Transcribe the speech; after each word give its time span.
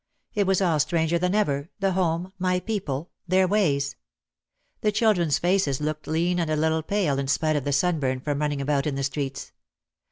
It 0.33 0.47
was 0.47 0.61
all 0.63 0.79
stranger 0.79 1.19
than 1.19 1.35
ever, 1.35 1.69
the 1.79 1.91
home, 1.91 2.33
my 2.39 2.59
people; 2.59 3.11
their 3.27 3.47
ways. 3.47 3.95
The 4.81 4.91
children's 4.91 5.37
faces 5.37 5.79
looked 5.79 6.07
lean 6.07 6.39
and 6.39 6.49
a 6.49 6.55
little 6.55 6.81
pale 6.81 7.19
in 7.19 7.27
spite 7.27 7.55
of 7.55 7.65
the 7.65 7.71
sunburn 7.71 8.19
from 8.21 8.39
running 8.39 8.61
about 8.61 8.87
in 8.87 8.95
the 8.95 9.03
streets. 9.03 9.51